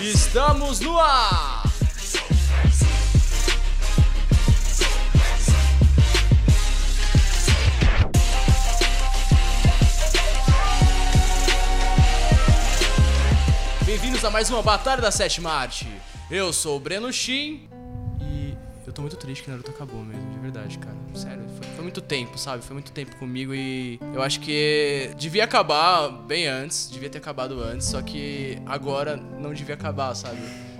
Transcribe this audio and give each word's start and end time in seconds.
Estamos 0.00 0.80
no 0.80 0.98
ar! 0.98 1.64
Bem-vindos 13.84 14.24
a 14.24 14.30
mais 14.30 14.50
uma 14.50 14.62
Batalha 14.62 15.00
da 15.00 15.10
Sétima 15.10 15.50
Arte. 15.50 15.88
Eu 16.30 16.52
sou 16.52 16.76
o 16.76 16.80
Breno 16.80 17.12
Shin 17.12 17.68
muito 19.06 19.16
triste 19.16 19.44
que 19.44 19.50
Naruto 19.50 19.70
acabou 19.70 20.04
mesmo, 20.04 20.28
de 20.32 20.38
verdade, 20.38 20.78
cara. 20.78 20.96
Sério, 21.14 21.44
foi, 21.58 21.66
foi 21.74 21.82
muito 21.82 22.00
tempo, 22.00 22.36
sabe? 22.36 22.64
Foi 22.64 22.74
muito 22.74 22.90
tempo 22.92 23.14
comigo 23.16 23.54
e 23.54 24.00
eu 24.12 24.20
acho 24.22 24.40
que 24.40 25.10
devia 25.16 25.44
acabar 25.44 26.08
bem 26.10 26.46
antes, 26.48 26.90
devia 26.90 27.08
ter 27.08 27.18
acabado 27.18 27.62
antes, 27.62 27.86
só 27.86 28.02
que 28.02 28.58
agora 28.66 29.16
não 29.16 29.54
devia 29.54 29.74
acabar, 29.76 30.14
sabe? 30.14 30.38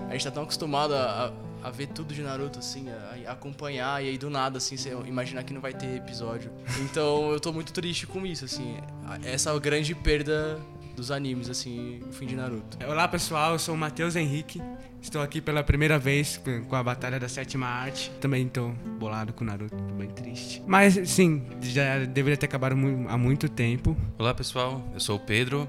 A 0.09 0.13
gente 0.13 0.25
tá 0.25 0.31
tão 0.31 0.43
acostumado 0.43 0.95
a, 0.95 1.27
a- 1.27 1.47
a 1.67 1.71
ver 1.71 1.89
tudo 1.89 2.15
de 2.15 2.23
Naruto, 2.23 2.61
assim, 2.61 2.87
a, 2.91 3.31
a 3.31 3.33
acompanhar 3.33 4.01
e 4.05 4.09
aí 4.11 4.19
do 4.19 4.31
nada, 4.31 4.59
assim, 4.59 4.77
você 4.77 4.91
imaginar 5.07 5.43
que 5.43 5.53
não 5.53 5.61
vai 5.61 5.73
ter 5.73 5.97
episódio. 5.97 6.53
Então 6.81 7.33
eu 7.33 7.41
tô 7.41 7.53
muito 7.53 7.73
triste 7.73 8.07
com 8.07 8.25
isso, 8.25 8.45
assim, 8.45 8.77
essa 9.25 9.57
grande 9.59 9.93
perda 9.95 10.61
dos 10.97 11.11
animes, 11.11 11.51
assim, 11.51 12.01
o 12.09 12.13
fim 12.13 12.27
de 12.27 12.35
Naruto. 12.35 12.79
Olá 12.89 13.07
pessoal, 13.07 13.53
eu 13.53 13.59
sou 13.59 13.75
o 13.75 13.79
Matheus 13.79 14.17
Henrique. 14.17 14.63
Estou 15.03 15.21
aqui 15.23 15.41
pela 15.43 15.63
primeira 15.63 15.99
vez 15.99 16.41
com- 16.69 16.75
a 16.75 16.83
Batalha 16.83 17.21
da 17.21 17.29
Sétima 17.29 17.67
Arte. 17.67 18.11
Também 18.21 18.47
estou 18.47 18.71
bolado 18.99 19.33
com 19.33 19.45
o 19.45 19.47
Naruto, 19.47 19.77
tô 19.77 19.95
bem 19.95 20.09
triste. 20.09 20.63
Mas 20.67 20.95
sim, 21.09 21.43
já 21.61 21.99
deveria 22.07 22.37
ter 22.37 22.47
acabado 22.47 22.75
há 23.09 23.17
muito 23.19 23.49
tempo. 23.49 23.97
Olá 24.19 24.33
pessoal, 24.35 24.83
eu 24.95 25.01
sou 25.01 25.17
o 25.17 25.21
Pedro. 25.21 25.69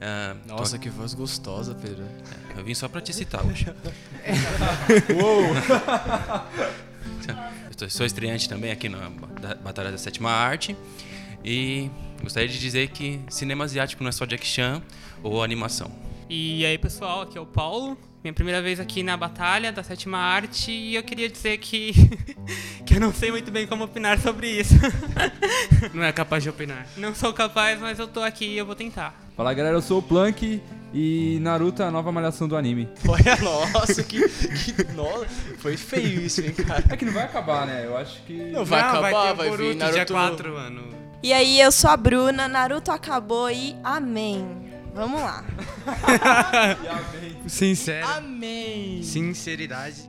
Ah, 0.00 0.36
Nossa, 0.46 0.78
que 0.78 0.88
voz 0.88 1.12
gostosa, 1.12 1.74
Pedro. 1.74 2.04
tô- 2.54 2.60
eu 2.60 2.64
vim 2.64 2.72
só 2.74 2.88
pra 2.88 3.00
te 3.00 3.12
citar 3.12 3.44
hoje. 3.44 3.66
Tô- 7.76 7.88
sou 7.88 8.06
estreante 8.06 8.48
também 8.48 8.70
aqui 8.72 8.88
na 8.88 9.08
Ba- 9.10 9.54
Batalha 9.62 9.90
da 9.92 9.98
Sétima 9.98 10.30
Arte. 10.30 10.76
E 11.44 11.90
gostaria 12.22 12.48
de 12.48 12.58
dizer 12.58 12.88
que 12.88 13.20
cinema 13.28 13.64
asiático 13.64 14.02
não 14.02 14.08
é 14.08 14.12
só 14.12 14.26
Jack 14.26 14.46
Chan 14.46 14.82
ou 15.22 15.42
animação. 15.42 15.90
E 16.28 16.64
aí, 16.66 16.76
pessoal, 16.76 17.22
aqui 17.22 17.38
é 17.38 17.40
o 17.40 17.46
Paulo. 17.46 17.96
Minha 18.22 18.34
primeira 18.34 18.60
vez 18.60 18.80
aqui 18.80 19.02
na 19.02 19.16
Batalha 19.16 19.72
da 19.72 19.82
Sétima 19.82 20.18
Arte 20.18 20.72
e 20.72 20.96
eu 20.96 21.02
queria 21.04 21.28
dizer 21.28 21.56
que, 21.58 21.92
que 22.84 22.94
eu 22.96 23.00
não 23.00 23.12
sei 23.14 23.30
muito 23.30 23.50
bem 23.50 23.66
como 23.66 23.84
opinar 23.84 24.18
sobre 24.20 24.50
isso. 24.50 24.74
Não 25.94 26.02
é 26.02 26.12
capaz 26.12 26.42
de 26.42 26.50
opinar. 26.50 26.86
Não 26.96 27.14
sou 27.14 27.32
capaz, 27.32 27.80
mas 27.80 27.98
eu 27.98 28.08
tô 28.08 28.20
aqui 28.20 28.44
e 28.44 28.58
eu 28.58 28.66
vou 28.66 28.74
tentar. 28.74 29.14
Fala 29.36 29.54
galera, 29.54 29.76
eu 29.76 29.80
sou 29.80 30.00
o 30.00 30.02
Plank 30.02 30.60
e 30.92 31.38
Naruto 31.40 31.80
é 31.82 31.86
a 31.86 31.90
nova 31.90 32.10
malhação 32.10 32.48
do 32.48 32.56
anime. 32.56 32.88
Olha, 33.06 33.36
nossa, 33.36 34.02
que, 34.02 34.20
que 34.28 34.92
nossa, 34.94 35.26
foi 35.58 35.76
feio 35.76 36.20
isso, 36.20 36.40
hein, 36.40 36.52
cara. 36.52 36.84
É 36.88 36.96
que 36.96 37.04
não 37.04 37.12
vai 37.12 37.22
acabar, 37.22 37.66
né? 37.66 37.84
Eu 37.86 37.96
acho 37.96 38.20
que. 38.22 38.32
Não 38.50 38.64
vai 38.64 38.82
Não, 38.82 38.88
acabar, 38.88 39.12
vai, 39.12 39.28
ter 39.28 39.36
vai 39.36 39.48
o 39.50 39.56
vir 39.56 39.76
Naruto 39.76 39.94
dia 39.94 40.06
4, 40.06 40.52
mano. 40.52 41.07
E 41.22 41.32
aí, 41.32 41.60
eu 41.60 41.72
sou 41.72 41.90
a 41.90 41.96
Bruna, 41.96 42.46
Naruto 42.46 42.92
acabou 42.92 43.50
e 43.50 43.76
amém. 43.82 44.46
Vamos 44.94 45.20
lá. 45.20 45.44
Sincero. 47.46 48.06
Amém. 48.06 49.02
Sinceridade. 49.02 50.08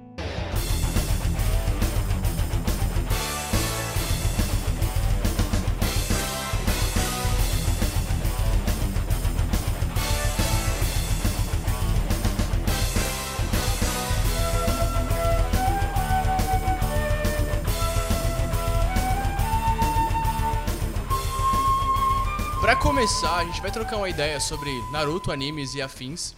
Pra 22.70 22.76
começar, 22.76 23.38
a 23.38 23.46
gente 23.46 23.60
vai 23.62 23.72
trocar 23.72 23.98
uma 23.98 24.08
ideia 24.08 24.40
sobre 24.40 24.70
Naruto, 24.92 25.32
animes 25.32 25.74
e 25.74 25.82
afins. 25.82 26.36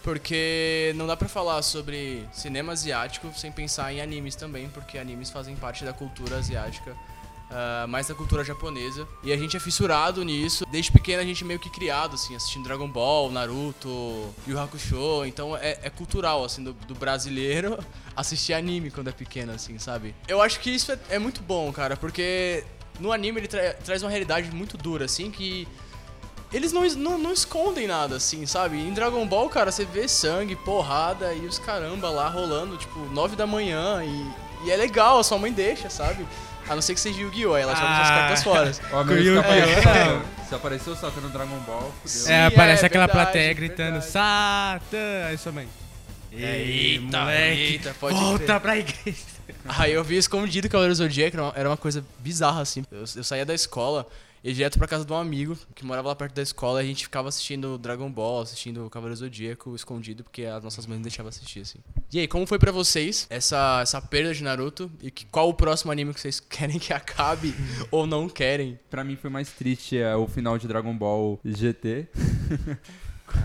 Porque 0.00 0.92
não 0.94 1.08
dá 1.08 1.16
pra 1.16 1.28
falar 1.28 1.60
sobre 1.62 2.24
cinema 2.32 2.72
asiático 2.72 3.32
sem 3.36 3.50
pensar 3.50 3.92
em 3.92 4.00
animes 4.00 4.36
também, 4.36 4.68
porque 4.68 4.96
animes 4.96 5.28
fazem 5.28 5.56
parte 5.56 5.84
da 5.84 5.92
cultura 5.92 6.36
asiática, 6.36 6.96
ah, 7.50 7.84
mais 7.88 8.06
da 8.06 8.14
cultura 8.14 8.44
japonesa. 8.44 9.08
E 9.24 9.32
a 9.32 9.36
gente 9.36 9.56
é 9.56 9.60
fissurado 9.60 10.22
nisso. 10.22 10.64
Desde 10.70 10.92
pequeno 10.92 11.20
a 11.20 11.24
gente 11.24 11.42
é 11.42 11.46
meio 11.48 11.58
que 11.58 11.68
criado, 11.68 12.14
assim, 12.14 12.36
assistindo 12.36 12.62
Dragon 12.62 12.86
Ball, 12.86 13.32
Naruto, 13.32 14.32
Yu 14.46 14.60
Hakusho. 14.60 15.24
Então 15.26 15.56
é, 15.56 15.80
é 15.82 15.90
cultural, 15.90 16.44
assim, 16.44 16.62
do, 16.62 16.72
do 16.72 16.94
brasileiro 16.94 17.76
assistir 18.14 18.52
anime 18.52 18.92
quando 18.92 19.08
é 19.08 19.12
pequeno, 19.12 19.50
assim, 19.50 19.76
sabe? 19.80 20.14
Eu 20.28 20.40
acho 20.40 20.60
que 20.60 20.70
isso 20.70 20.92
é, 20.92 20.98
é 21.10 21.18
muito 21.18 21.42
bom, 21.42 21.72
cara, 21.72 21.96
porque 21.96 22.62
no 23.00 23.12
anime 23.12 23.40
ele 23.40 23.48
tra- 23.48 23.74
traz 23.84 24.02
uma 24.02 24.10
realidade 24.10 24.50
muito 24.54 24.76
dura, 24.76 25.04
assim, 25.06 25.30
que 25.30 25.66
eles 26.52 26.72
não, 26.72 26.86
não, 26.90 27.18
não 27.18 27.32
escondem 27.32 27.86
nada, 27.86 28.16
assim, 28.16 28.44
sabe? 28.46 28.76
Em 28.78 28.92
Dragon 28.92 29.26
Ball, 29.26 29.48
cara, 29.48 29.70
você 29.72 29.84
vê 29.84 30.06
sangue, 30.06 30.54
porrada 30.56 31.32
e 31.32 31.46
os 31.46 31.58
caramba 31.58 32.10
lá 32.10 32.28
rolando, 32.28 32.76
tipo, 32.76 32.98
9 33.06 33.36
da 33.36 33.46
manhã 33.46 34.02
e, 34.04 34.66
e 34.66 34.70
é 34.70 34.76
legal, 34.76 35.18
a 35.18 35.24
sua 35.24 35.38
mãe 35.38 35.50
deixa, 35.52 35.88
sabe? 35.88 36.26
A 36.68 36.74
não 36.76 36.82
ser 36.82 36.94
que 36.94 37.00
seja 37.00 37.20
Yu-Gi-Oh! 37.20 37.54
aí 37.54 37.62
ela 37.62 37.74
joga 37.74 37.86
suas 37.96 38.08
Ah. 38.08 38.14
cartas 38.14 38.42
fora. 38.44 38.72
Ó, 38.92 39.02
meu, 39.02 39.16
se, 39.16 39.22
Yu-Gi-Oh! 39.24 39.40
apareceu, 39.40 40.22
se 40.48 40.54
apareceu 40.54 40.92
o 40.92 40.96
Satan 40.96 41.20
no 41.22 41.28
Dragon 41.30 41.58
Ball, 41.66 41.80
fudeu. 42.04 42.06
Sim, 42.06 42.32
É, 42.32 42.46
aparece 42.46 42.84
é 42.84 42.86
aquela 42.86 43.06
verdade, 43.06 43.24
plateia 43.26 43.52
gritando 43.54 44.00
verdade. 44.00 44.12
Satan! 44.12 45.26
Aí 45.26 45.38
sua 45.38 45.52
mãe. 45.52 45.68
Ei, 46.30 46.92
Eita, 46.98 47.18
moleque, 47.18 47.60
eita, 47.60 47.96
pode 47.98 48.14
volta 48.18 48.44
crer. 48.44 48.60
pra 48.60 48.76
igreja. 48.78 49.18
Aí 49.64 49.92
eu 49.92 50.04
vi 50.04 50.16
escondido 50.16 50.68
Cavaleiro 50.68 50.94
Zodíaco, 50.94 51.36
era 51.54 51.68
uma, 51.68 51.76
coisa 51.76 52.04
bizarra, 52.18 52.62
assim. 52.62 52.84
Eu, 52.90 53.04
eu 53.16 53.24
saía 53.24 53.44
da 53.44 53.54
escola 53.54 54.06
e 54.42 54.48
ia 54.48 54.54
direto 54.54 54.78
pra 54.78 54.88
casa 54.88 55.04
de 55.04 55.12
um 55.12 55.16
amigo 55.16 55.56
que 55.74 55.84
morava 55.84 56.08
lá 56.08 56.16
perto 56.16 56.34
da 56.34 56.42
escola 56.42 56.82
e 56.82 56.84
a 56.84 56.88
gente 56.88 57.04
ficava 57.04 57.28
assistindo 57.28 57.78
Dragon 57.78 58.10
Ball, 58.10 58.42
assistindo 58.42 58.88
Cavaleiro 58.90 59.18
Zodíaco 59.18 59.74
escondido, 59.74 60.24
porque 60.24 60.44
as 60.44 60.64
nossas 60.64 60.84
mães 60.86 60.96
não 60.96 61.02
deixavam 61.02 61.28
assistir, 61.28 61.60
assim. 61.60 61.78
E 62.12 62.18
aí, 62.18 62.26
como 62.26 62.46
foi 62.46 62.58
pra 62.58 62.72
vocês 62.72 63.26
essa, 63.30 63.80
essa 63.80 64.00
perda 64.00 64.34
de 64.34 64.42
Naruto? 64.42 64.90
E 65.00 65.10
que, 65.10 65.24
qual 65.26 65.48
o 65.48 65.54
próximo 65.54 65.92
anime 65.92 66.12
que 66.12 66.20
vocês 66.20 66.40
querem 66.50 66.78
que 66.78 66.92
acabe 66.92 67.54
ou 67.90 68.06
não 68.06 68.28
querem? 68.28 68.78
Pra 68.90 69.04
mim 69.04 69.16
foi 69.16 69.30
mais 69.30 69.50
triste 69.50 69.96
é, 69.96 70.14
o 70.16 70.26
final 70.26 70.58
de 70.58 70.66
Dragon 70.66 70.96
Ball 70.96 71.38
GT. 71.44 72.08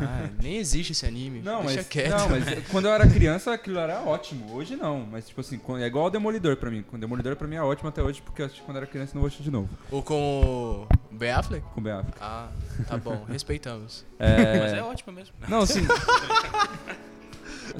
Ah, 0.02 0.30
nem 0.42 0.58
existe 0.58 0.92
esse 0.92 1.06
anime. 1.06 1.42
Não, 1.42 1.62
Deixa 1.62 1.78
mas, 1.78 1.88
quieto. 1.88 2.12
não, 2.12 2.30
mas 2.30 2.68
quando 2.70 2.86
eu 2.86 2.94
era 2.94 3.08
criança 3.08 3.54
aquilo 3.54 3.80
era 3.80 4.02
ótimo. 4.02 4.54
Hoje 4.54 4.76
não, 4.76 5.06
mas 5.10 5.28
tipo 5.28 5.42
assim, 5.42 5.60
é 5.80 5.86
igual 5.86 6.06
o 6.06 6.10
Demolidor 6.10 6.56
pra 6.58 6.70
mim. 6.70 6.84
O 6.92 6.98
Demolidor 6.98 7.36
pra 7.36 7.48
mim 7.48 7.56
é 7.56 7.62
ótimo 7.62 7.90
até 7.90 8.02
hoje, 8.02 8.22
porque 8.22 8.42
eu 8.42 8.46
assisti 8.46 8.64
quando 8.64 8.78
eu 8.78 8.84
era 8.84 8.92
criança 8.92 9.14
não 9.14 9.22
vou 9.22 9.28
assistir 9.28 9.44
de 9.44 9.52
novo. 9.52 9.70
Ou 9.90 10.04
com 10.04 10.88
o 11.12 11.16
Ben 11.16 11.32
Affleck? 11.32 11.66
Com 11.74 11.80
o 11.80 11.84
Ben 11.84 11.94
Affleck. 11.94 12.18
Ah, 12.22 12.50
tá 12.88 12.98
bom, 12.98 13.26
respeitamos. 13.28 14.06
É... 14.20 14.60
Mas 14.60 14.74
é 14.74 14.84
ótimo 14.84 15.14
mesmo. 15.14 15.34
Não, 15.48 15.60
assim. 15.60 15.82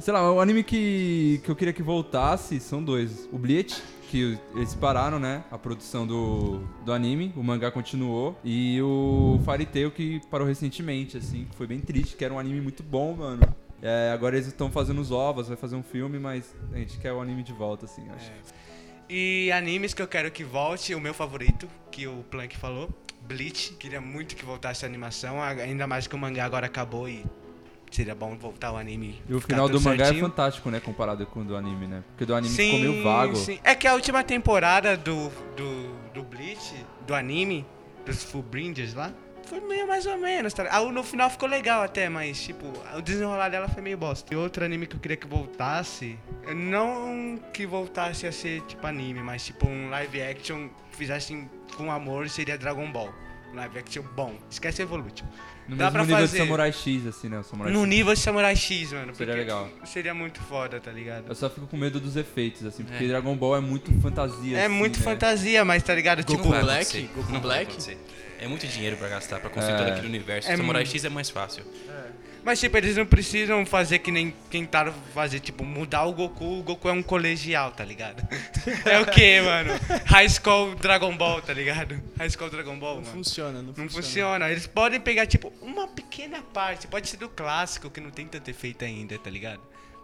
Sei 0.00 0.14
lá, 0.14 0.32
o 0.32 0.40
anime 0.40 0.62
que, 0.62 1.40
que 1.42 1.50
eu 1.50 1.56
queria 1.56 1.72
que 1.72 1.82
voltasse 1.82 2.60
são 2.60 2.82
dois. 2.82 3.28
O 3.32 3.38
Bleach, 3.38 3.82
que 4.08 4.38
eles 4.54 4.72
pararam, 4.74 5.18
né? 5.18 5.42
A 5.50 5.58
produção 5.58 6.06
do, 6.06 6.60
do 6.84 6.92
anime, 6.92 7.32
o 7.36 7.42
mangá 7.42 7.70
continuou. 7.70 8.38
E 8.44 8.80
o 8.80 9.40
Fairy 9.44 9.66
Tail, 9.66 9.90
que 9.90 10.20
parou 10.30 10.46
recentemente, 10.46 11.16
assim, 11.16 11.46
que 11.50 11.56
foi 11.56 11.66
bem 11.66 11.80
triste, 11.80 12.16
que 12.16 12.24
era 12.24 12.32
um 12.32 12.38
anime 12.38 12.60
muito 12.60 12.82
bom, 12.82 13.16
mano. 13.16 13.42
É, 13.82 14.10
agora 14.12 14.36
eles 14.36 14.46
estão 14.46 14.70
fazendo 14.70 15.00
os 15.00 15.10
ovos, 15.10 15.48
vai 15.48 15.56
fazer 15.56 15.74
um 15.74 15.82
filme, 15.82 16.18
mas 16.18 16.54
a 16.72 16.78
gente 16.78 16.98
quer 16.98 17.12
o 17.12 17.20
anime 17.20 17.42
de 17.42 17.52
volta, 17.52 17.86
assim, 17.86 18.06
eu 18.06 18.14
acho. 18.14 18.30
E 19.08 19.50
animes 19.50 19.94
que 19.94 20.02
eu 20.02 20.08
quero 20.08 20.30
que 20.30 20.44
volte, 20.44 20.94
o 20.94 21.00
meu 21.00 21.14
favorito, 21.14 21.68
que 21.90 22.06
o 22.06 22.24
Plank 22.30 22.56
falou, 22.56 22.88
Bleach. 23.22 23.74
Queria 23.74 24.00
muito 24.00 24.36
que 24.36 24.44
voltasse 24.44 24.84
a 24.84 24.88
animação, 24.88 25.42
ainda 25.42 25.88
mais 25.88 26.06
que 26.06 26.14
o 26.14 26.18
mangá 26.18 26.44
agora 26.44 26.66
acabou 26.66 27.08
e 27.08 27.24
seria 27.90 28.14
bom 28.14 28.36
voltar 28.36 28.72
o 28.72 28.76
anime. 28.76 29.20
E 29.28 29.34
o 29.34 29.40
final 29.40 29.68
do 29.68 29.80
mangá 29.80 30.06
certinho. 30.06 30.26
é 30.26 30.28
fantástico, 30.28 30.70
né? 30.70 30.80
Comparado 30.80 31.24
com 31.26 31.40
o 31.40 31.44
do 31.44 31.56
anime, 31.56 31.86
né? 31.86 32.02
Porque 32.08 32.24
do 32.24 32.34
anime 32.34 32.54
ficou 32.54 32.78
meio 32.78 33.02
vago. 33.02 33.36
sim. 33.36 33.58
É 33.64 33.74
que 33.74 33.86
a 33.86 33.94
última 33.94 34.22
temporada 34.22 34.96
do, 34.96 35.30
do, 35.56 35.94
do 36.14 36.22
Bleach, 36.22 36.74
do 37.06 37.14
anime, 37.14 37.66
dos 38.04 38.22
Fullbringers 38.22 38.94
lá, 38.94 39.12
foi 39.48 39.60
meio 39.60 39.88
mais 39.88 40.04
ou 40.04 40.18
menos, 40.18 40.52
tá? 40.52 40.64
No 40.92 41.02
final 41.02 41.30
ficou 41.30 41.48
legal 41.48 41.82
até, 41.82 42.08
mas, 42.08 42.42
tipo, 42.42 42.66
o 42.94 43.00
desenrolar 43.00 43.48
dela 43.48 43.66
foi 43.68 43.82
meio 43.82 43.96
bosta. 43.96 44.32
E 44.32 44.36
outro 44.36 44.62
anime 44.62 44.86
que 44.86 44.94
eu 44.94 45.00
queria 45.00 45.16
que 45.16 45.26
voltasse, 45.26 46.18
não 46.54 47.38
que 47.52 47.66
voltasse 47.66 48.26
a 48.26 48.32
ser, 48.32 48.60
tipo, 48.62 48.86
anime, 48.86 49.20
mas, 49.20 49.46
tipo, 49.46 49.66
um 49.66 49.88
live 49.88 50.20
action, 50.22 50.68
fizessem 50.90 51.48
com 51.76 51.90
amor, 51.90 52.28
seria 52.28 52.58
Dragon 52.58 52.90
Ball. 52.92 53.12
Um 53.52 53.56
live 53.56 53.78
action 53.78 54.02
bom. 54.14 54.34
Esquece 54.50 54.82
Evolution. 54.82 55.26
No 55.68 55.76
Dá 55.76 55.84
mesmo 55.84 55.92
pra 55.92 56.02
nível 56.02 56.16
fazer. 56.18 56.32
de 56.38 56.38
Samurai 56.44 56.72
X, 56.72 57.06
assim, 57.06 57.28
né? 57.28 57.38
O 57.38 57.42
Samurai 57.44 57.72
No 57.72 57.80
X. 57.80 57.88
nível 57.88 58.14
de 58.14 58.20
Samurai 58.20 58.56
X, 58.56 58.92
mano. 58.92 59.14
Seria 59.14 59.34
legal. 59.34 59.68
Seria 59.84 60.14
muito 60.14 60.40
foda, 60.40 60.80
tá 60.80 60.90
ligado? 60.90 61.24
Eu 61.28 61.34
só 61.34 61.50
fico 61.50 61.66
com 61.66 61.76
medo 61.76 62.00
dos 62.00 62.16
efeitos, 62.16 62.64
assim, 62.64 62.82
porque 62.84 63.04
É. 63.04 63.08
Dragon 63.08 63.36
Ball 63.36 63.56
é 63.56 63.60
muito 63.60 63.92
fantasia. 64.00 64.56
É 64.58 64.64
assim, 64.66 64.74
muito 64.74 64.98
né? 64.98 65.04
fantasia, 65.04 65.64
mas 65.66 65.82
tá 65.82 65.94
ligado? 65.94 66.24
Goku 66.24 66.42
Tipo, 66.42 66.48
Black? 66.60 67.02
Goku 67.14 67.32
Não 67.32 67.40
Black? 67.40 67.96
É 68.40 68.46
muito 68.48 68.66
dinheiro 68.66 68.96
pra 68.96 69.08
gastar, 69.08 69.40
pra 69.40 69.50
construir 69.50 69.74
É. 69.74 69.78
todo 69.78 69.88
aquele 69.88 70.06
universo. 70.06 70.48
É 70.50 70.56
Samurai 70.56 70.84
mu- 70.84 70.88
X 70.90 71.04
é 71.04 71.08
mais 71.10 71.28
fácil. 71.28 71.64
Mas, 72.44 72.60
tipo, 72.60 72.76
eles 72.78 72.96
não 72.96 73.04
precisam 73.04 73.66
fazer 73.66 73.98
que 73.98 74.10
nem 74.10 74.32
tentaram 74.48 74.94
fazer, 75.12 75.40
tipo, 75.40 75.64
mudar 75.64 76.04
o 76.04 76.12
Goku. 76.14 76.60
O 76.60 76.62
Goku 76.62 76.88
é 76.88 76.92
um 76.92 77.02
colegial, 77.02 77.72
tá 77.72 77.84
ligado? 77.84 78.26
É 78.86 79.00
o 79.00 79.06
quê, 79.06 79.40
mano? 79.42 79.72
High 80.06 80.28
School 80.30 80.74
Dragon 80.76 81.14
Ball, 81.16 81.42
tá 81.42 81.52
ligado? 81.52 82.00
High 82.16 82.30
School 82.30 82.48
Dragon 82.48 82.78
Ball, 82.78 82.94
Não 82.96 83.02
mano. 83.02 83.14
funciona, 83.16 83.60
não, 83.62 83.74
Não 83.76 83.88
funciona. 83.88 84.50
Eles 84.50 84.66
podem 84.66 85.00
pegar, 85.00 85.26
tipo, 85.26 85.52
uma 85.60 85.86
pequena 85.88 86.42
parte. 86.42 86.86
Pode 86.86 87.08
ser 87.08 87.16
do 87.16 87.28
clássico, 87.28 87.90
que 87.90 88.00
não 88.00 88.10
tem 88.10 88.26
tanto 88.26 88.48
efeito 88.48 88.84
ainda, 88.84 89.18
tá 89.18 89.30
ligado? 89.30 89.60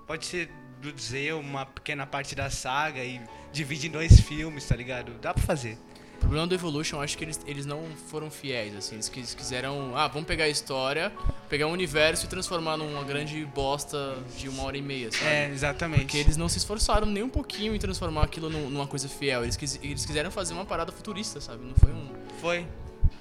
Pode 0.06 0.26
ser 0.26 0.50
do 0.80 0.92
Zeo, 1.00 1.38
uma 1.40 1.64
pequena 1.64 2.06
parte 2.06 2.34
da 2.34 2.50
saga 2.50 3.02
e 3.02 3.20
divide 3.52 3.86
em 3.86 3.90
dois 3.90 4.20
filmes, 4.20 4.66
tá 4.66 4.76
ligado? 4.76 5.12
Dá 5.20 5.32
pra 5.32 5.42
fazer. 5.42 5.78
O 6.16 6.18
problema 6.26 6.46
do 6.46 6.54
Evolution, 6.54 6.96
eu 6.96 7.02
acho 7.02 7.18
que 7.18 7.24
eles, 7.24 7.40
eles 7.46 7.66
não 7.66 7.84
foram 8.08 8.30
fiéis, 8.30 8.74
assim. 8.74 8.94
Eles 8.96 9.08
quis- 9.10 9.34
quiseram, 9.34 9.94
ah, 9.96 10.08
vamos 10.08 10.26
pegar 10.26 10.44
a 10.44 10.48
história, 10.48 11.12
pegar 11.50 11.66
um 11.66 11.72
universo 11.72 12.24
e 12.24 12.28
transformar 12.28 12.76
numa 12.78 13.02
grande 13.04 13.44
bosta 13.44 14.16
de 14.38 14.48
uma 14.48 14.62
hora 14.62 14.76
e 14.76 14.82
meia, 14.82 15.10
sabe? 15.12 15.24
É, 15.26 15.50
exatamente. 15.50 16.02
Porque 16.04 16.16
eles 16.18 16.36
não 16.36 16.48
se 16.48 16.56
esforçaram 16.58 17.06
nem 17.06 17.22
um 17.22 17.28
pouquinho 17.28 17.74
em 17.74 17.78
transformar 17.78 18.22
aquilo 18.24 18.48
num- 18.48 18.70
numa 18.70 18.86
coisa 18.86 19.06
fiel. 19.08 19.42
Eles, 19.42 19.58
eles 19.82 20.06
quiseram 20.06 20.30
fazer 20.30 20.54
uma 20.54 20.64
parada 20.64 20.90
futurista, 20.92 21.40
sabe? 21.42 21.62
Não 21.64 21.74
foi 21.74 21.92
um. 21.92 22.08
Foi. 22.40 22.66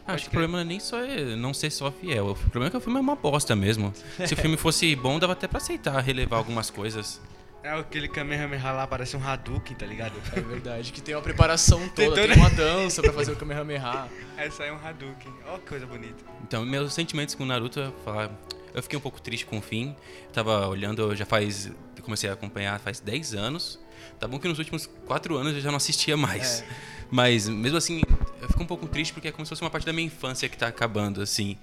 Acho 0.05 0.25
que 0.25 0.29
o 0.29 0.31
problema 0.31 0.57
não 0.57 0.61
é 0.61 0.65
nem 0.65 0.79
só 0.79 0.99
é 1.01 1.35
não 1.35 1.53
ser 1.53 1.69
só 1.69 1.91
fiel. 1.91 2.31
O 2.31 2.35
problema 2.35 2.67
é 2.67 2.69
que 2.69 2.77
o 2.77 2.81
filme 2.81 2.97
é 2.97 3.01
uma 3.01 3.15
bosta 3.15 3.55
mesmo. 3.55 3.93
Se 4.25 4.33
o 4.33 4.37
filme 4.37 4.57
fosse 4.57 4.95
bom, 4.95 5.17
dava 5.17 5.33
até 5.33 5.47
pra 5.47 5.57
aceitar 5.57 5.99
relevar 6.01 6.37
algumas 6.37 6.69
coisas. 6.69 7.21
É 7.63 7.71
aquele 7.71 8.09
Kamehameha 8.09 8.71
lá, 8.73 8.85
parece 8.85 9.15
um 9.15 9.25
Hadouken, 9.25 9.73
tá 9.77 9.85
ligado? 9.85 10.13
É 10.35 10.41
verdade, 10.41 10.91
que 10.91 11.01
tem 11.01 11.15
uma 11.15 11.21
preparação 11.21 11.79
Tem 11.89 12.09
toda, 12.09 12.27
tem, 12.27 12.35
uma 12.35 12.49
dança 12.51 13.01
pra 13.01 13.13
fazer 13.13 13.31
o 13.31 13.37
Kamehameha. 13.37 14.09
Essa 14.35 14.65
é 14.65 14.73
um 14.73 14.75
Hadouken. 14.75 15.31
Ó 15.47 15.57
que 15.57 15.67
coisa 15.67 15.85
bonita. 15.85 16.25
Então, 16.43 16.65
meus 16.65 16.93
sentimentos 16.93 17.35
com 17.35 17.43
o 17.43 17.45
Naruto, 17.45 17.79
eu, 17.79 17.93
falar, 18.03 18.29
eu 18.73 18.83
fiquei 18.83 18.99
um 18.99 19.01
pouco 19.01 19.21
triste 19.21 19.45
com 19.45 19.59
o 19.59 19.61
fim. 19.61 19.95
Tava 20.33 20.67
olhando, 20.67 21.15
já 21.15 21.25
faz. 21.25 21.71
Comecei 22.01 22.29
a 22.29 22.33
acompanhar 22.33 22.77
faz 22.81 22.99
10 22.99 23.33
anos. 23.33 23.79
Tá 24.19 24.27
bom 24.27 24.37
que 24.37 24.47
nos 24.49 24.59
últimos 24.59 24.85
4 25.05 25.37
anos 25.37 25.53
eu 25.53 25.61
já 25.61 25.69
não 25.69 25.77
assistia 25.77 26.17
mais. 26.17 26.65
Mas 27.09 27.47
mesmo 27.47 27.77
assim, 27.77 28.01
eu 28.43 28.47
fico 28.49 28.63
um 28.63 28.67
pouco 28.67 28.87
triste 28.87 29.13
porque 29.13 29.27
é 29.27 29.31
como 29.31 29.45
se 29.45 29.49
fosse 29.49 29.61
uma 29.61 29.69
parte 29.69 29.85
da 29.85 29.93
minha 29.93 30.07
infância 30.07 30.47
que 30.49 30.57
tá 30.57 30.67
acabando, 30.67 31.21
assim. 31.21 31.57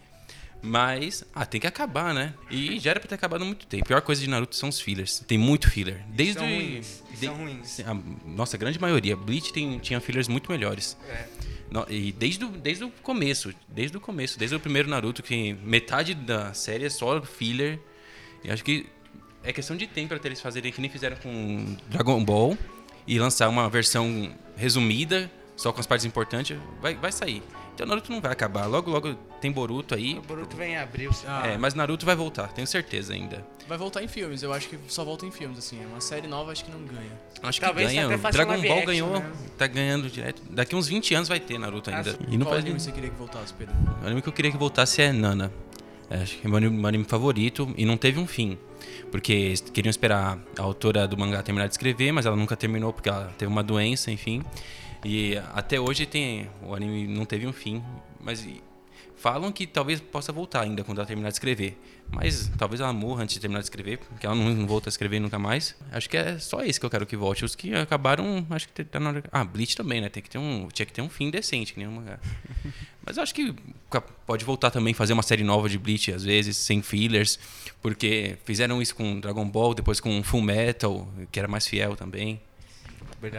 Mas, 0.62 1.24
ah, 1.34 1.46
tem 1.46 1.58
que 1.60 1.66
acabar, 1.66 2.12
né? 2.12 2.34
E 2.50 2.78
já 2.78 2.90
era 2.90 3.00
pra 3.00 3.08
ter 3.08 3.14
acabado 3.14 3.40
há 3.42 3.44
muito 3.46 3.66
tempo. 3.66 3.82
A 3.84 3.86
pior 3.86 4.02
coisa 4.02 4.20
de 4.20 4.28
Naruto 4.28 4.54
são 4.54 4.68
os 4.68 4.78
fillers. 4.78 5.20
Tem 5.26 5.38
muito 5.38 5.70
filler. 5.70 6.04
Desde 6.08 6.34
são 6.34 6.42
ruins. 6.46 7.02
De- 7.18 7.26
são 7.26 7.34
ruins. 7.34 7.80
a 7.80 7.94
nossa, 8.28 8.56
a 8.56 8.58
grande 8.58 8.78
maioria. 8.78 9.16
Bleach 9.16 9.52
tem, 9.54 9.78
tinha 9.78 9.98
fillers 10.00 10.28
muito 10.28 10.50
melhores. 10.52 10.98
É. 11.08 11.26
No- 11.70 11.86
E 11.88 12.12
desde 12.12 12.44
o, 12.44 12.48
desde 12.48 12.84
o 12.84 12.90
começo, 12.90 13.54
desde 13.68 13.96
o 13.96 14.00
começo, 14.00 14.38
desde 14.38 14.54
o 14.54 14.60
primeiro 14.60 14.88
Naruto, 14.90 15.22
que 15.22 15.54
metade 15.64 16.12
da 16.14 16.52
série 16.52 16.84
é 16.84 16.90
só 16.90 17.22
filler. 17.22 17.78
E 18.44 18.50
acho 18.50 18.62
que 18.62 18.86
é 19.42 19.54
questão 19.54 19.74
de 19.78 19.86
tempo 19.86 20.12
até 20.12 20.28
eles 20.28 20.42
fazerem 20.42 20.70
que 20.70 20.80
nem 20.82 20.90
fizeram 20.90 21.16
com 21.16 21.74
Dragon 21.88 22.22
Ball 22.22 22.58
e 23.06 23.18
lançar 23.18 23.48
uma 23.48 23.66
versão 23.70 24.34
resumida, 24.58 25.30
só 25.60 25.72
com 25.72 25.80
as 25.80 25.86
partes 25.86 26.06
importantes, 26.06 26.56
vai, 26.80 26.94
vai 26.94 27.12
sair. 27.12 27.42
Então 27.74 27.86
Naruto 27.86 28.10
não 28.10 28.20
vai 28.20 28.32
acabar. 28.32 28.66
Logo, 28.66 28.90
logo 28.90 29.14
tem 29.40 29.52
Boruto 29.52 29.94
aí. 29.94 30.18
O 30.18 30.22
Boruto 30.22 30.56
vem 30.56 30.72
em 30.72 30.76
abril. 30.78 31.10
Ah, 31.26 31.46
É, 31.48 31.58
mas 31.58 31.74
Naruto 31.74 32.04
vai 32.06 32.14
voltar, 32.16 32.48
tenho 32.52 32.66
certeza 32.66 33.12
ainda. 33.12 33.44
Vai 33.68 33.76
voltar 33.78 34.02
em 34.02 34.08
filmes, 34.08 34.42
eu 34.42 34.52
acho 34.52 34.68
que 34.68 34.78
só 34.88 35.04
volta 35.04 35.24
em 35.26 35.30
filmes, 35.30 35.58
assim. 35.58 35.78
Uma 35.84 36.00
série 36.00 36.26
nova 36.26 36.50
acho 36.52 36.64
que 36.64 36.70
não 36.70 36.80
ganha. 36.80 37.12
Acho 37.42 37.60
Talvez 37.60 37.90
que 37.90 37.94
ganha. 37.96 38.18
Dragon 38.18 38.52
Ball 38.60 38.72
action, 38.78 38.86
ganhou, 38.86 39.10
né? 39.20 39.32
tá 39.58 39.66
ganhando 39.66 40.08
direto. 40.10 40.42
Daqui 40.50 40.74
uns 40.74 40.88
20 40.88 41.14
anos 41.14 41.28
vai 41.28 41.38
ter 41.40 41.58
Naruto 41.58 41.90
ainda. 41.90 42.10
Ah, 42.18 42.24
e 42.28 42.36
não 42.36 42.44
Qual 42.46 42.54
faz 42.54 42.64
anime 42.64 42.70
nem- 42.70 42.78
você 42.78 42.92
queria 42.92 43.10
que 43.10 43.16
voltasse, 43.16 43.52
Pedro? 43.54 43.74
O 44.02 44.06
anime 44.06 44.22
que 44.22 44.28
eu 44.28 44.32
queria 44.32 44.50
que 44.50 44.56
voltasse 44.58 45.02
é 45.02 45.12
Nana. 45.12 45.52
É, 46.10 46.16
acho 46.22 46.38
que 46.38 46.46
é 46.46 46.48
meu 46.48 46.56
anime, 46.56 46.76
meu 46.76 46.86
anime 46.88 47.04
favorito 47.04 47.72
e 47.76 47.84
não 47.84 47.96
teve 47.96 48.18
um 48.18 48.26
fim. 48.26 48.58
Porque 49.10 49.54
queriam 49.72 49.90
esperar 49.90 50.38
a 50.58 50.62
autora 50.62 51.06
do 51.06 51.16
mangá 51.16 51.42
terminar 51.42 51.66
de 51.68 51.74
escrever, 51.74 52.12
mas 52.12 52.26
ela 52.26 52.36
nunca 52.36 52.56
terminou 52.56 52.92
porque 52.92 53.08
ela 53.08 53.32
teve 53.38 53.50
uma 53.50 53.62
doença, 53.62 54.10
enfim. 54.10 54.42
E 55.04 55.36
até 55.54 55.80
hoje 55.80 56.06
tem 56.06 56.50
o 56.62 56.74
anime 56.74 57.06
não 57.06 57.24
teve 57.24 57.46
um 57.46 57.52
fim, 57.52 57.82
mas 58.20 58.46
falam 59.16 59.52
que 59.52 59.66
talvez 59.66 60.00
possa 60.00 60.32
voltar 60.32 60.62
ainda 60.62 60.82
quando 60.82 60.98
ela 60.98 61.06
terminar 61.06 61.28
de 61.28 61.34
escrever. 61.34 61.78
Mas 62.12 62.50
talvez 62.58 62.80
ela 62.80 62.92
morra 62.92 63.22
antes 63.22 63.34
de 63.34 63.40
terminar 63.40 63.60
de 63.60 63.66
escrever, 63.66 63.98
porque 63.98 64.26
ela 64.26 64.34
não, 64.34 64.50
não 64.50 64.66
volta 64.66 64.88
a 64.88 64.90
escrever 64.90 65.20
nunca 65.20 65.38
mais. 65.38 65.76
Acho 65.92 66.08
que 66.08 66.16
é 66.16 66.38
só 66.38 66.62
esse 66.64 66.80
que 66.80 66.84
eu 66.84 66.90
quero 66.90 67.06
que 67.06 67.16
volte. 67.16 67.44
Os 67.44 67.54
que 67.54 67.72
acabaram, 67.74 68.44
acho 68.50 68.68
que 68.68 68.82
tá 68.82 68.98
na 68.98 69.10
hora. 69.10 69.24
Ah, 69.30 69.44
Bleach 69.44 69.76
também, 69.76 70.00
né? 70.00 70.08
Tem 70.08 70.22
que 70.22 70.28
ter 70.28 70.38
um, 70.38 70.68
tinha 70.72 70.84
que 70.86 70.92
ter 70.92 71.02
um 71.02 71.08
fim 71.08 71.30
decente, 71.30 71.72
que 71.72 71.78
nem 71.78 71.88
um 71.88 71.92
mangá. 71.92 72.18
Mas 73.06 73.16
eu 73.16 73.22
acho 73.22 73.34
que 73.34 73.54
pode 74.26 74.44
voltar 74.44 74.70
também, 74.70 74.92
fazer 74.92 75.12
uma 75.12 75.22
série 75.22 75.44
nova 75.44 75.68
de 75.68 75.78
Bleach, 75.78 76.12
às 76.12 76.24
vezes, 76.24 76.56
sem 76.56 76.82
fillers. 76.82 77.38
Porque 77.80 78.38
fizeram 78.44 78.82
isso 78.82 78.94
com 78.94 79.20
Dragon 79.20 79.48
Ball, 79.48 79.72
depois 79.74 80.00
com 80.00 80.22
Full 80.22 80.42
Metal, 80.42 81.08
que 81.30 81.38
era 81.38 81.46
mais 81.46 81.66
fiel 81.66 81.94
também. 81.94 82.40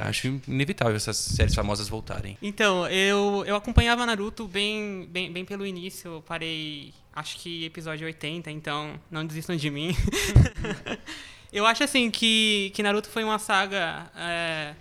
Acho 0.04 0.40
inevitável 0.48 0.96
essas 0.96 1.18
séries 1.18 1.54
famosas 1.56 1.88
voltarem. 1.90 2.38
Então, 2.42 2.88
eu, 2.88 3.44
eu 3.46 3.56
acompanhava 3.56 4.06
Naruto 4.06 4.48
bem, 4.48 5.08
bem, 5.10 5.32
bem 5.32 5.44
pelo 5.46 5.66
início. 5.66 6.16
Eu 6.16 6.22
parei, 6.22 6.94
acho 7.14 7.38
que 7.38 7.66
episódio 7.66 8.06
80, 8.06 8.50
então 8.52 9.00
não 9.10 9.26
desistam 9.26 9.56
de 9.56 9.70
mim. 9.70 9.96
eu 11.52 11.66
acho 11.66 11.84
assim 11.84 12.10
que, 12.10 12.72
que 12.74 12.82
Naruto 12.84 13.10
foi 13.10 13.24
uma 13.24 13.40
saga 13.40 14.10
é, 14.16 14.74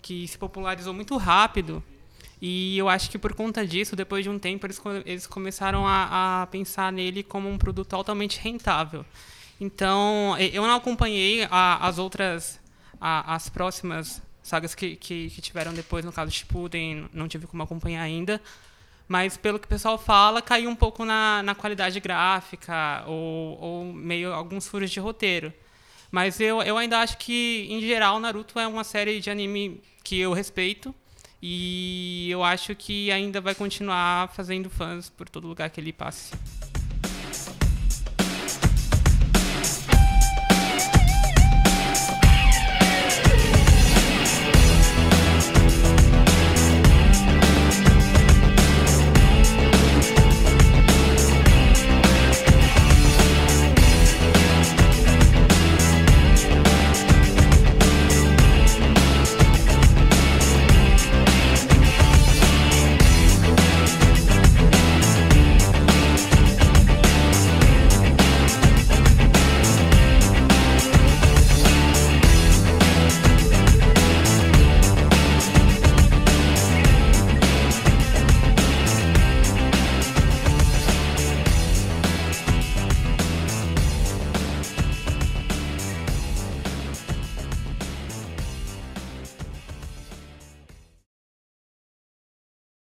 que 0.00 0.26
se 0.28 0.38
popularizou 0.38 0.92
muito 0.94 1.16
rápido. 1.16 1.82
E 2.40 2.76
eu 2.76 2.88
acho 2.88 3.08
que 3.08 3.18
por 3.18 3.34
conta 3.34 3.64
disso, 3.66 3.94
depois 3.94 4.24
de 4.24 4.30
um 4.30 4.38
tempo, 4.38 4.66
eles, 4.66 4.80
eles 5.06 5.26
começaram 5.28 5.86
a, 5.86 6.42
a 6.42 6.46
pensar 6.48 6.92
nele 6.92 7.22
como 7.22 7.48
um 7.48 7.56
produto 7.56 7.94
altamente 7.94 8.40
rentável. 8.40 9.04
Então, 9.60 10.36
eu 10.38 10.62
não 10.66 10.74
acompanhei 10.74 11.44
a- 11.48 11.86
as 11.86 11.98
outras, 11.98 12.58
a- 13.00 13.32
as 13.36 13.48
próximas 13.48 14.20
sagas 14.42 14.74
que, 14.74 14.96
que, 14.96 15.30
que 15.30 15.40
tiveram 15.40 15.72
depois, 15.72 16.04
no 16.04 16.12
caso 16.12 16.30
Shippuden, 16.30 17.08
não 17.12 17.28
tive 17.28 17.46
como 17.46 17.62
acompanhar 17.62 18.02
ainda. 18.02 18.40
Mas 19.08 19.36
pelo 19.36 19.58
que 19.58 19.66
o 19.66 19.68
pessoal 19.68 19.98
fala, 19.98 20.40
caiu 20.40 20.70
um 20.70 20.76
pouco 20.76 21.04
na, 21.04 21.42
na 21.42 21.54
qualidade 21.54 22.00
gráfica 22.00 23.04
ou, 23.06 23.58
ou 23.60 23.84
meio 23.92 24.32
alguns 24.32 24.66
furos 24.66 24.90
de 24.90 25.00
roteiro. 25.00 25.52
Mas 26.10 26.40
eu, 26.40 26.62
eu 26.62 26.76
ainda 26.76 26.98
acho 26.98 27.16
que, 27.18 27.66
em 27.70 27.80
geral, 27.80 28.20
Naruto 28.20 28.58
é 28.58 28.66
uma 28.66 28.84
série 28.84 29.20
de 29.20 29.30
anime 29.30 29.80
que 30.04 30.18
eu 30.18 30.32
respeito. 30.32 30.94
E 31.42 32.28
eu 32.30 32.44
acho 32.44 32.74
que 32.76 33.10
ainda 33.10 33.40
vai 33.40 33.54
continuar 33.54 34.28
fazendo 34.28 34.70
fãs 34.70 35.10
por 35.10 35.28
todo 35.28 35.48
lugar 35.48 35.68
que 35.70 35.80
ele 35.80 35.92
passe. 35.92 36.32